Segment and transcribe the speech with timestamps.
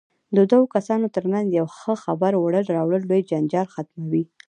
[0.35, 4.23] د دوو کسانو ترمنځ یو ښه خبر وړل راوړل لوی جنجال ختموي.